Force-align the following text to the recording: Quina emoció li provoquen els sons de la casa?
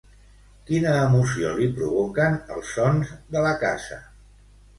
Quina 0.69 0.93
emoció 1.01 1.51
li 1.59 1.67
provoquen 1.81 2.39
els 2.57 2.73
sons 2.79 3.13
de 3.37 3.45
la 3.49 3.53
casa? 3.67 4.01